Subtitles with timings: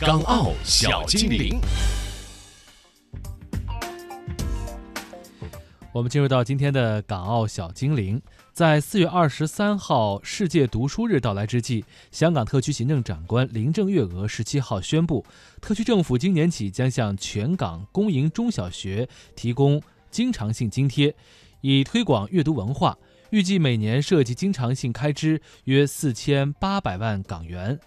[0.00, 1.60] 港澳小精灵。
[5.92, 8.18] 我们进入到今天的港澳小精灵，
[8.50, 15.22] 在四月二十三号世界读书日到来之际，香港特区行政长官林郑月娥十七号宣布，
[15.60, 21.14] 特区政府今年起将向全港公营中小学提供经常性津贴，
[21.60, 22.96] 以推广阅读文化。
[23.28, 27.78] 预计每年涉及经常性开支约四千八百万港元。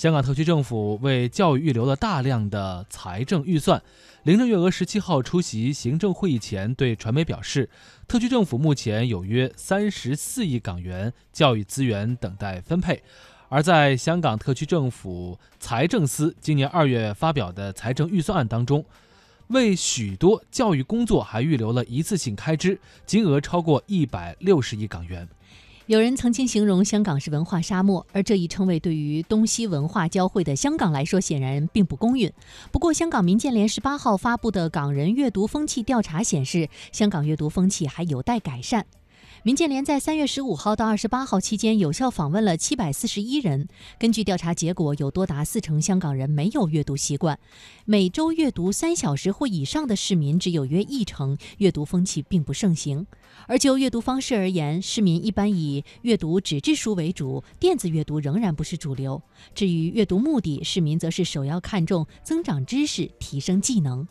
[0.00, 3.82] 香港特区政府为教育预留了大量的财政预算。
[4.22, 7.68] 林郑月娥十七号出席行政会议前对传媒表示，
[8.08, 13.02] 特区政府目前有约三十四亿港元教育资源等待分配。
[13.50, 18.82] 而在香港特区政府财政司今年二月发表的财政预算案当中，
[19.48, 25.28] 为许多教育工作还预留了一次性开支，金额超过一百六十亿港元。
[25.90, 32.32] 有人曾经形容香港是文化沙漠，而这一称谓对于东西文化交汇的香港来说，显然并不公允。
[32.70, 38.86] 不过，香港民建联十八号发布的港人阅读风气调查显示，香港阅读风气还有待改善。
[39.42, 43.68] 民建联在三月十五号到二十八号期间有效访问了七百四十一人。
[43.98, 47.38] 根据调查结果，有多达四成香港人没有阅读习惯，
[47.86, 53.06] 每周阅读三小时或以上的市民只有约一成，阅读风气并不盛行。
[53.46, 59.22] 而就阅读方式而言，市民一般以阅读纸质书为主，电子阅读仍然不是主流。
[59.54, 64.06] 至于阅读目的，市民则是首要看重增长知识、提升技能。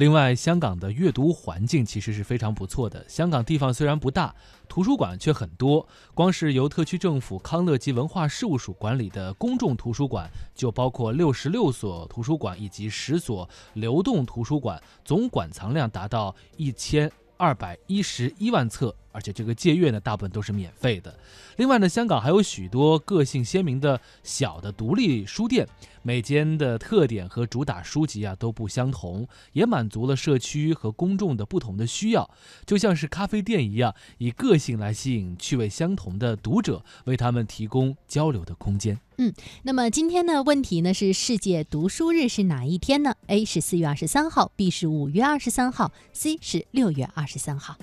[0.00, 3.04] 另外，香港的阅读环境其实是非常不错的。
[3.06, 4.34] 香港地方虽然不大，
[4.66, 5.86] 图书馆却很多。
[6.14, 18.96] 光是由特区政府康乐及文化事务署管理的公众图书馆，就包括六十六所图书馆以及十所流动图书馆，总馆藏量达到一千二百一十一万册。
[19.12, 21.14] 而且这个借阅呢，大部分都是免费的。
[21.56, 25.66] 另外呢，香港还有许多个性鲜明的小的独立书店，
[26.02, 32.30] 每间的特点和主打书籍啊都不相同，也满足了社区和公众的不同的需要。
[32.64, 38.98] 就像是咖啡店一样，以个性来吸引趣味相同的读者，为他们提供交流的空间。
[39.18, 39.34] 嗯，
[39.64, 47.76] 那么今天的问题呢是世界读书日是哪一天呢？A 是四月二十三号，B 是五月二十三号，C 是六月二十三号。